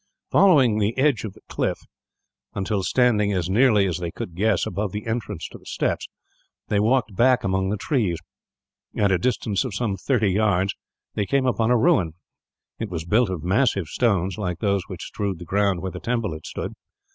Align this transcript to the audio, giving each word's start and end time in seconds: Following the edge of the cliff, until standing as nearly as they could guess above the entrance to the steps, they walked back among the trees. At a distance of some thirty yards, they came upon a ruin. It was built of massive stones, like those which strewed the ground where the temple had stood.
Following 0.31 0.79
the 0.79 0.97
edge 0.97 1.25
of 1.25 1.33
the 1.33 1.41
cliff, 1.47 1.77
until 2.55 2.81
standing 2.81 3.33
as 3.33 3.51
nearly 3.51 3.85
as 3.85 3.99
they 3.99 4.09
could 4.09 4.33
guess 4.33 4.65
above 4.65 4.93
the 4.93 5.05
entrance 5.05 5.47
to 5.49 5.59
the 5.59 5.65
steps, 5.67 6.07
they 6.69 6.79
walked 6.79 7.13
back 7.15 7.43
among 7.43 7.69
the 7.69 7.77
trees. 7.77 8.17
At 8.97 9.11
a 9.11 9.19
distance 9.19 9.63
of 9.63 9.75
some 9.75 9.97
thirty 9.97 10.31
yards, 10.31 10.73
they 11.13 11.27
came 11.27 11.45
upon 11.45 11.69
a 11.69 11.77
ruin. 11.77 12.15
It 12.79 12.89
was 12.89 13.05
built 13.05 13.29
of 13.29 13.43
massive 13.43 13.85
stones, 13.89 14.39
like 14.39 14.57
those 14.57 14.81
which 14.87 15.03
strewed 15.05 15.37
the 15.37 15.45
ground 15.45 15.83
where 15.83 15.91
the 15.91 15.99
temple 15.99 16.33
had 16.33 16.47
stood. 16.47 16.73